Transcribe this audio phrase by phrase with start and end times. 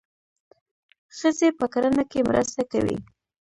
[1.17, 2.97] ښځې په کرنه کې مرسته کوي.